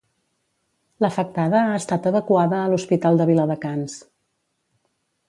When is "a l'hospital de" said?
2.63-3.29